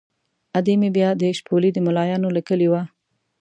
[0.57, 2.81] ادې مې بیا د شپولې د ملایانو له کلي وه.